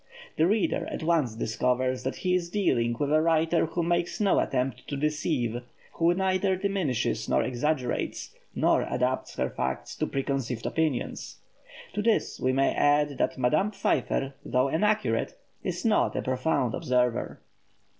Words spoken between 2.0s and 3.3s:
that he is dealing with a